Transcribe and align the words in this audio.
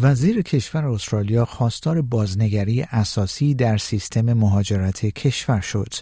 وزیر 0.00 0.42
کشور 0.42 0.86
استرالیا 0.86 1.44
خواستار 1.44 2.02
بازنگری 2.02 2.82
اساسی 2.82 3.54
در 3.54 3.78
سیستم 3.78 4.32
مهاجرت 4.32 5.06
کشور 5.06 5.60
شد. 5.60 5.94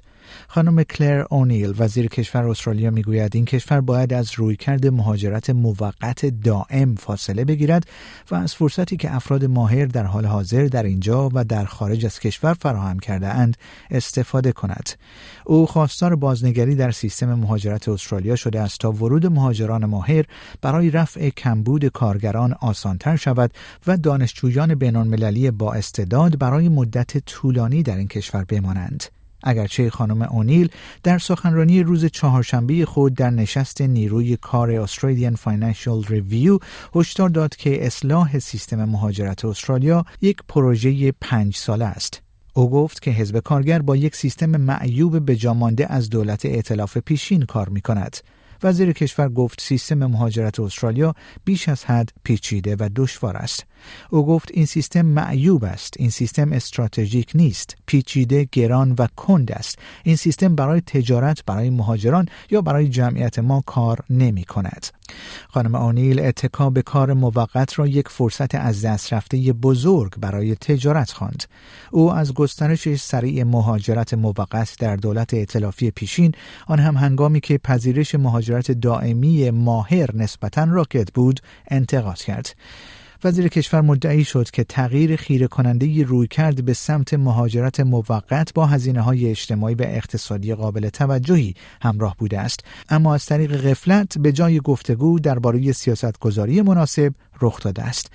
خانم 0.49 0.83
کلر 0.83 1.25
اونیل 1.31 1.75
وزیر 1.79 2.07
کشور 2.07 2.49
استرالیا 2.49 2.91
می‌گوید 2.91 3.37
این 3.37 3.45
کشور 3.45 3.81
باید 3.81 4.13
از 4.13 4.33
رویکرد 4.35 4.87
مهاجرت 4.87 5.51
موقت 5.51 6.27
دائم 6.27 6.95
فاصله 6.95 7.45
بگیرد 7.45 7.85
و 8.31 8.35
از 8.35 8.55
فرصتی 8.55 8.97
که 8.97 9.15
افراد 9.15 9.45
ماهر 9.45 9.87
در 9.87 10.05
حال 10.05 10.27
حاضر 10.27 10.65
در 10.67 10.83
اینجا 10.83 11.31
و 11.35 11.45
در 11.45 11.65
خارج 11.65 12.07
از 12.07 12.21
کشور 12.21 12.55
فراهم 12.55 12.99
کرده 12.99 13.27
اند 13.29 13.57
استفاده 13.91 14.53
کند 14.53 14.91
او 15.45 15.67
خواستار 15.67 16.17
بازنگری 16.17 16.75
در 16.75 16.91
سیستم 16.91 17.35
مهاجرت 17.35 17.89
استرالیا 17.89 18.37
شده 18.37 18.61
است 18.61 18.81
تا 18.81 18.93
ورود 18.93 19.27
مهاجران 19.27 19.85
ماهر 19.85 20.25
برای 20.63 20.91
رفع 20.91 21.29
کمبود 21.31 21.85
کارگران 21.85 22.55
آسانتر 22.61 23.17
شود 23.17 23.53
و 23.87 23.97
دانشجویان 23.97 24.75
بینالمللی 24.75 25.51
با 25.51 25.73
استعداد 25.73 26.39
برای 26.39 26.69
مدت 26.69 27.19
طولانی 27.19 27.83
در 27.83 27.97
این 27.97 28.09
کشور 28.09 28.45
بمانند 28.45 29.05
اگرچه 29.43 29.91
خانم 29.91 30.23
اونیل 30.23 30.69
در 31.03 31.19
سخنرانی 31.19 31.83
روز 31.83 32.05
چهارشنبه 32.05 32.85
خود 32.85 33.15
در 33.15 33.31
نشست 33.31 33.81
نیروی 33.81 34.37
کار 34.37 34.71
Australian 34.71 35.35
Financial 35.35 36.05
Review 36.05 36.59
هشدار 36.95 37.29
داد 37.29 37.57
که 37.57 37.87
اصلاح 37.87 38.39
سیستم 38.39 38.85
مهاجرت 38.85 39.45
استرالیا 39.45 40.05
یک 40.21 40.37
پروژه 40.49 41.13
پنج 41.21 41.57
ساله 41.57 41.85
است 41.85 42.23
او 42.55 42.71
گفت 42.71 43.03
که 43.03 43.11
حزب 43.11 43.39
کارگر 43.39 43.83
با 43.83 43.97
یک 43.97 44.17
سیستم 44.17 44.51
معیوب 44.51 45.25
به 45.25 45.39
از 45.89 46.11
دولت 46.11 46.47
ائتلاف 46.47 46.99
پیشین 46.99 47.43
کار 47.43 47.69
می 47.69 47.81
کند. 47.81 48.17
وزیر 48.63 48.93
کشور 48.93 49.29
گفت 49.29 49.61
سیستم 49.61 50.07
مهاجرت 50.07 50.61
استرالیا 50.61 51.15
بیش 51.45 51.69
از 51.69 51.85
حد 51.85 52.13
پیچیده 52.25 52.77
و 52.79 52.89
دشوار 52.97 53.37
است. 53.37 53.67
او 54.11 54.27
گفت 54.27 54.51
این 54.55 54.67
سیستم 54.67 55.03
معیوب 55.07 55.65
است. 55.65 55.95
این 55.99 56.11
سیستم 56.11 56.53
استراتژیک 56.53 57.33
نیست. 57.35 57.77
پیچیده، 57.87 58.49
گران 58.53 58.95
و 58.99 59.07
کند 59.17 59.53
است. 59.53 59.79
این 60.05 60.17
سیستم 60.17 60.55
برای 60.55 60.81
تجارت، 60.81 61.45
برای 61.45 61.71
مهاجران 61.71 62.29
یا 62.51 62.63
برای 62.63 62.89
جمعیت 62.89 63.39
ما 63.39 63.63
کار 63.67 64.01
نمی 64.11 64.45
کند. 64.45 64.87
خانم 65.49 65.75
آنیل 65.75 66.21
اتکا 66.21 66.71
به 66.71 66.83
کار 66.83 67.13
موقت 67.13 67.79
را 67.79 67.87
یک 67.87 68.09
فرصت 68.09 68.55
از 68.55 68.85
دست 68.85 69.13
رفته 69.13 69.53
بزرگ 69.53 70.13
برای 70.21 70.55
تجارت 70.55 71.11
خواند. 71.11 71.45
او 71.91 72.13
از 72.13 72.35
گسترش 72.35 72.95
سریع 72.95 73.45
مهاجرت 73.45 74.15
موقت 74.15 74.77
در 74.79 74.97
دولت 74.97 75.35
ائتلافی 75.35 75.91
پیشین 75.91 76.33
آن 76.67 76.79
هم 76.79 76.97
هنگامی 76.97 77.41
که 77.41 77.59
پذیرش 77.59 78.15
مهاجرت 78.15 78.73
دائمی 78.73 79.51
ماهر 79.51 80.17
نسبتا 80.17 80.65
راکت 80.65 81.13
بود 81.13 81.41
انتقاد 81.69 82.19
کرد. 82.19 82.55
وزیر 83.25 83.49
کشور 83.49 83.81
مدعی 83.81 84.25
شد 84.25 84.51
که 84.51 84.65
تغییر 84.65 85.17
خیره 85.17 85.47
کننده 85.47 86.05
روی 86.05 86.27
کرد 86.27 86.65
به 86.65 86.73
سمت 86.73 87.15
مهاجرت 87.15 87.81
موقت 87.81 88.55
با 88.55 88.67
هزینه 88.67 89.01
های 89.01 89.31
اجتماعی 89.31 89.75
و 89.75 89.83
اقتصادی 89.83 90.55
قابل 90.55 90.89
توجهی 90.89 91.55
همراه 91.83 92.17
بوده 92.19 92.41
است. 92.41 92.61
اما 92.89 93.15
از 93.15 93.27
طریق 93.27 93.71
غفلت 93.71 94.19
به 94.19 94.33
جای 94.33 94.61
گفتگو 94.61 95.19
درباره 95.19 95.73
سیاستگذاری 95.73 96.63
مناسب 96.63 97.15
رخ 97.43 97.61
داده 97.61 97.83
است. 97.83 98.11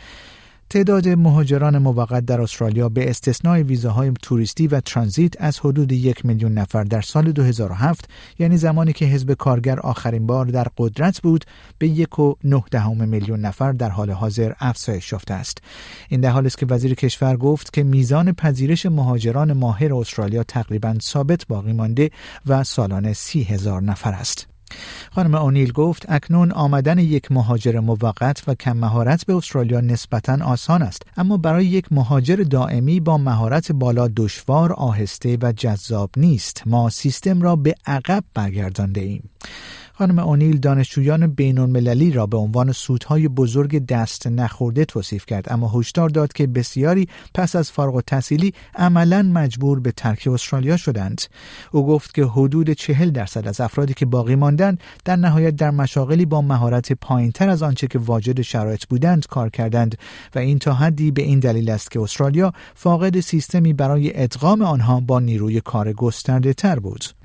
تعداد 0.72 1.08
مهاجران 1.08 1.78
موقت 1.78 2.26
در 2.26 2.42
استرالیا 2.42 2.90
به 2.90 3.10
استثنای 3.10 3.64
ویزاهای 3.64 4.12
توریستی 4.22 4.68
و 4.68 4.80
ترانزیت 4.80 5.42
از 5.42 5.60
حدود 5.60 5.92
یک 5.92 6.26
میلیون 6.26 6.54
نفر 6.54 6.84
در 6.84 7.02
سال 7.02 7.32
2007 7.32 8.10
یعنی 8.40 8.58
زمانی 8.58 8.94
که 8.94 9.06
حزب 9.06 9.34
کارگر 9.34 9.80
آخرین 9.80 10.28
بار 10.28 10.46
در 10.46 10.68
قدرت 10.78 11.22
بود 11.22 11.46
به 11.78 11.88
یک 11.88 12.20
و 12.20 12.36
نه 12.44 12.64
دهم 12.72 13.10
میلیون 13.10 13.40
نفر 13.40 13.72
در 13.72 13.90
حال 13.90 14.12
حاضر 14.12 14.54
افزایش 14.60 15.12
یافته 15.12 15.34
است. 15.34 15.58
این 16.10 16.22
در 16.22 16.30
حال 16.30 16.46
است 16.46 16.58
که 16.58 16.66
وزیر 16.70 16.94
کشور 16.94 17.38
گفت 17.38 17.74
که 17.74 17.84
میزان 17.84 18.32
پذیرش 18.32 18.86
مهاجران 18.86 19.54
ماهر 19.54 19.94
استرالیا 19.94 20.44
تقریبا 20.44 20.96
ثابت 21.02 21.48
باقی 21.48 21.74
مانده 21.74 22.10
و 22.46 22.64
سالانه 22.64 23.14
سی 23.14 23.44
هزار 23.44 23.82
نفر 23.82 24.12
است. 24.12 24.48
خانم 25.12 25.36
اونیل 25.36 25.72
گفت 25.72 26.06
اکنون 26.10 26.52
آمدن 26.52 27.00
یک 27.00 27.32
مهاجر 27.32 27.80
موقت 27.80 28.44
و 28.48 28.56
کم 28.56 28.78
مهارت 28.78 29.26
به 29.26 29.36
استرالیا 29.36 29.82
نسبتا 29.82 30.46
آسان 30.46 30.82
است 30.82 31.04
اما 31.18 31.38
برای 31.38 31.66
یک 31.66 31.86
مهاجر 31.92 32.36
دائمی 32.36 33.00
با 33.00 33.18
مهارت 33.18 33.72
بالا 33.72 34.10
دشوار 34.18 34.74
آهسته 34.74 35.38
و 35.42 35.52
جذاب 35.52 36.10
نیست. 36.18 36.64
ما 36.66 36.90
سیستم 36.90 37.42
را 37.42 37.56
به 37.56 37.76
عقب 37.86 38.24
برگردانده 38.34 39.02
ایم 39.02 39.30
خانم 39.94 40.20
اونیل 40.20 40.60
دانشجویان 40.60 41.28
بین 41.28 41.58
المللی 41.58 42.12
را 42.12 42.26
به 42.26 42.38
عنوان 42.38 42.72
سودهای 42.72 43.28
بزرگ 43.28 43.86
دست 43.86 44.28
نخورده 44.28 44.86
توصیف 44.86 45.26
کرد 45.26 45.54
اما 45.54 45.72
هشدار 45.76 46.10
داد 46.10 46.34
که 46.34 46.48
بسیاری 46.48 47.08
پس 47.34 47.56
از 47.56 47.72
فارغ 47.72 47.96
التحصیلی 47.96 48.54
عملا 48.76 49.24
مجبور 49.24 49.80
به 49.80 49.92
ترک 49.92 50.28
استرالیا 50.28 50.78
شدند. 50.78 51.22
او 51.72 51.88
گفت 51.88 52.14
که 52.14 52.26
حدود 52.26 52.70
چهل 52.70 53.10
درصد 53.12 53.48
از 53.48 53.62
افرادی 53.62 53.94
که 53.94 54.06
باقی 54.06 54.36
ماندند 54.36 54.80
در 55.06 55.16
نهایت 55.16 55.56
در 55.56 55.72
مشاغلی 55.72 56.26
با 56.26 56.42
مهارت 56.42 56.94
پایینتر 56.94 57.50
از 57.50 57.64
آنچه 57.64 57.88
که 57.88 58.00
واجد 58.00 58.42
شرایط 58.42 58.86
بودند 58.86 59.28
کار 59.28 59.50
کردند 59.50 59.98
و 60.36 60.40
این 60.40 60.60
تا 60.60 60.74
حدی 60.74 61.12
به 61.12 61.22
این 61.22 61.40
دلیل 61.40 61.70
است 61.70 61.92
که 61.92 62.00
استرالیا 62.00 62.54
فاقد 62.76 63.20
سیستمی 63.20 63.74
برای 63.74 64.24
ادغام 64.24 64.62
آنها 64.62 65.00
با 65.00 65.20
نیروی 65.20 65.62
کار 65.62 65.94
گسترده 65.94 66.54
تر 66.54 66.80
بود. 66.80 67.21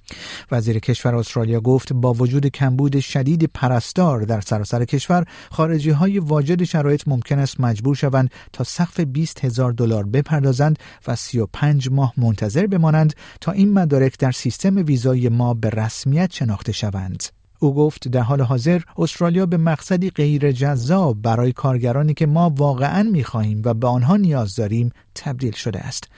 وزیر 0.50 0.78
کشور 0.78 1.14
استرالیا 1.14 1.60
گفت 1.60 1.92
با 1.92 2.12
وجود 2.12 2.46
کمبود 2.46 3.00
شدید 3.00 3.50
پرستار 3.54 4.20
در 4.20 4.40
سراسر 4.40 4.84
کشور 4.84 5.24
خارجی 5.50 5.90
های 5.90 6.18
واجد 6.18 6.64
شرایط 6.64 7.02
ممکن 7.06 7.38
است 7.38 7.60
مجبور 7.60 7.96
شوند 7.96 8.30
تا 8.52 8.64
سقف 8.64 9.00
20 9.00 9.44
هزار 9.44 9.72
دلار 9.72 10.04
بپردازند 10.04 10.78
و 11.06 11.16
35 11.16 11.88
ماه 11.90 12.12
منتظر 12.16 12.66
بمانند 12.66 13.14
تا 13.40 13.52
این 13.52 13.72
مدارک 13.72 14.18
در 14.18 14.32
سیستم 14.32 14.76
ویزای 14.76 15.28
ما 15.28 15.54
به 15.54 15.70
رسمیت 15.70 16.32
شناخته 16.32 16.72
شوند. 16.72 17.35
او 17.58 17.74
گفت 17.74 18.08
در 18.08 18.20
حال 18.20 18.40
حاضر 18.40 18.80
استرالیا 18.98 19.46
به 19.46 19.56
مقصدی 19.56 20.10
غیر 20.10 20.52
جذاب 20.52 21.22
برای 21.22 21.52
کارگرانی 21.52 22.14
که 22.14 22.26
ما 22.26 22.50
واقعا 22.56 23.02
می 23.02 23.24
خواهیم 23.24 23.62
و 23.64 23.74
به 23.74 23.86
آنها 23.86 24.16
نیاز 24.16 24.56
داریم 24.56 24.92
تبدیل 25.14 25.52
شده 25.52 25.78
است. 25.78 26.08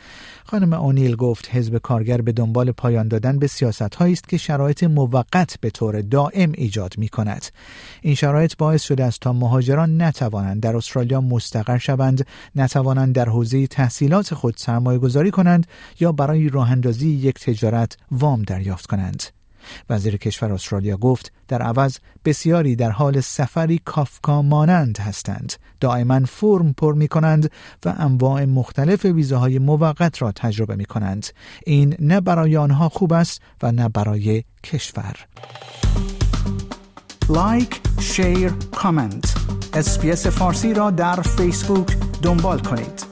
خانم 0.45 0.73
اونیل 0.73 1.17
گفت 1.17 1.49
حزب 1.51 1.79
کارگر 1.79 2.21
به 2.21 2.33
دنبال 2.33 2.73
پایان 2.73 3.09
دادن 3.09 3.39
به 3.39 3.47
سیاست 3.47 3.95
هایی 3.95 4.13
است 4.13 4.29
که 4.29 4.37
شرایط 4.37 4.85
موقت 4.85 5.61
به 5.61 5.71
طور 5.71 6.01
دائم 6.01 6.53
ایجاد 6.55 6.95
می 6.99 7.09
کند. 7.09 7.47
این 8.03 8.15
شرایط 8.15 8.57
باعث 8.57 8.83
شده 8.83 9.05
است 9.05 9.21
تا 9.21 9.33
مهاجران 9.33 10.03
نتوانند 10.03 10.63
در 10.63 10.77
استرالیا 10.77 11.21
مستقر 11.21 11.79
شوند، 11.79 12.27
نتوانند 12.57 13.15
در 13.15 13.29
حوزه 13.29 13.67
تحصیلات 13.67 14.35
خود 14.35 14.55
سرمایه 14.57 14.99
گذاری 14.99 15.31
کنند 15.31 15.67
یا 16.01 16.13
برای 16.13 16.49
راه 16.49 16.77
یک 17.03 17.41
تجارت 17.41 17.97
وام 18.11 18.43
دریافت 18.43 18.87
کنند. 18.87 19.38
وزیر 19.91 20.17
کشور 20.17 20.53
استرالیا 20.53 20.97
گفت 20.97 21.33
در 21.49 21.63
عوض 21.63 21.99
بسیاری 22.25 22.77
در 22.77 22.91
حال 22.91 23.21
سفری 23.21 23.81
کافکا 23.85 24.43
مانند 24.43 24.99
هستند. 24.99 25.53
دائما 25.81 26.21
فرم 26.25 26.73
پر 26.73 26.95
می 26.95 27.09
کنند 27.09 27.51
و 27.85 27.95
انواع 27.99 28.45
مختلف 28.45 29.05
ویزاهای 29.05 29.59
موقت 29.59 30.23
را 30.23 30.33
تجربه 30.33 30.77
می 30.77 30.85
کنند 30.85 31.27
این 31.67 31.97
نه 31.99 32.21
برای 32.21 32.57
آنها 32.57 32.89
خوب 32.89 33.13
است 33.13 33.41
و 33.63 33.73
نه 33.73 33.89
برای 33.89 34.45
کشور. 34.65 35.17
لایک، 37.29 37.81
شیر، 38.01 38.53
کامنت 38.77 39.35
اسپیس 39.75 40.27
فارسی 40.27 40.75
را 40.75 40.91
در 40.91 41.23
فیسبوک 41.23 41.97
دنبال 42.23 42.59
کنید. 42.59 43.08